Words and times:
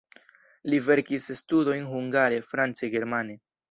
Li 0.73 0.79
verkis 0.87 1.29
studojn 1.43 1.87
hungare, 1.93 2.43
france, 2.53 2.95
germane. 2.99 3.43